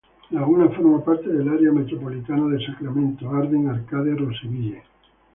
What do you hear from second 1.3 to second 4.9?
área metropolitana de Sacramento–Arden-Arcade–Roseville.